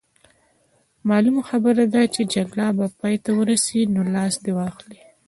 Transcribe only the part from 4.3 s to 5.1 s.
دې واخلي.